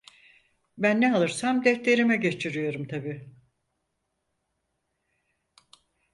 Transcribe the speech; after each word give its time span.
Ben 0.77 1.01
ne 1.01 1.15
alırsam 1.15 1.65
defterime 1.65 2.17
geçiriyorum 2.17 2.87
tabii. 2.87 3.33